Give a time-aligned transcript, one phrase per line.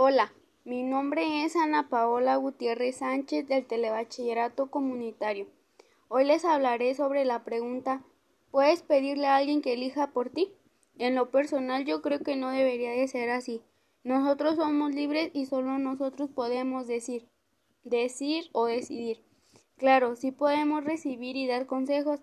[0.00, 0.32] Hola,
[0.64, 5.48] mi nombre es Ana Paola Gutiérrez Sánchez del Telebachillerato Comunitario.
[6.06, 8.04] Hoy les hablaré sobre la pregunta
[8.52, 10.52] ¿Puedes pedirle a alguien que elija por ti?
[10.98, 13.60] En lo personal yo creo que no debería de ser así.
[14.04, 17.26] Nosotros somos libres y solo nosotros podemos decir,
[17.82, 19.24] decir o decidir.
[19.78, 22.20] Claro, sí podemos recibir y dar consejos.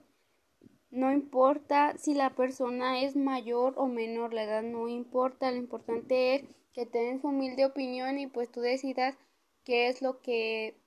[0.96, 6.36] No importa si la persona es mayor o menor, la edad no importa, lo importante
[6.36, 9.18] es que te su humilde opinión y pues tú decidas
[9.66, 10.79] qué es lo que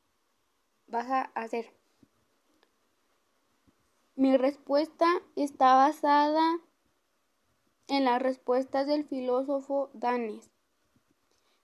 [0.87, 1.75] vas a hacer.
[4.17, 5.05] Mi respuesta
[5.37, 6.59] está basada
[7.89, 10.49] en las respuestas del filósofo Danes.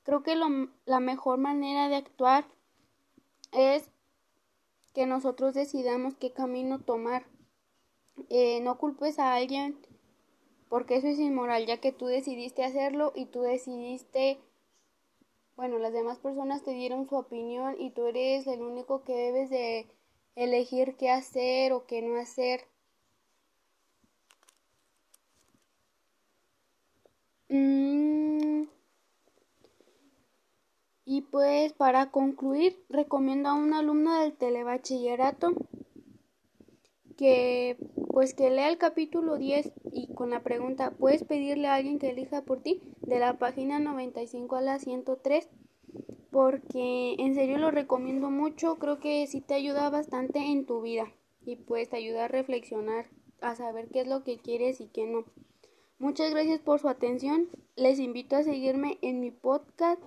[0.03, 2.45] Creo que la mejor manera de actuar
[3.53, 3.89] es
[4.93, 7.25] que nosotros decidamos qué camino tomar.
[8.31, 9.77] Eh, no culpes a alguien
[10.75, 14.41] porque eso es inmoral, ya que tú decidiste hacerlo y tú decidiste,
[15.55, 19.51] bueno, las demás personas te dieron su opinión y tú eres el único que debes
[19.51, 19.87] de
[20.35, 22.63] elegir qué hacer o qué no hacer.
[27.49, 28.65] Mm.
[31.05, 35.53] Y pues para concluir, recomiendo a un alumno del telebachillerato
[37.17, 37.77] que
[38.09, 42.11] pues que lea el capítulo 10 y con la pregunta ¿puedes pedirle a alguien que
[42.11, 42.83] elija por ti?
[43.03, 45.49] de la página 95 a la 103
[46.31, 51.13] porque en serio lo recomiendo mucho, creo que sí te ayuda bastante en tu vida
[51.47, 53.07] y pues te ayuda a reflexionar,
[53.41, 55.25] a saber qué es lo que quieres y qué no.
[55.99, 57.49] Muchas gracias por su atención.
[57.77, 60.03] Les invito a seguirme en mi podcast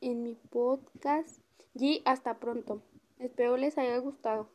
[0.00, 1.40] en mi podcast
[1.74, 2.82] y hasta pronto.
[3.18, 4.48] Espero les haya gustado.